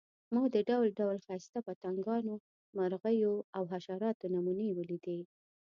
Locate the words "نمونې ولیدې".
4.35-5.19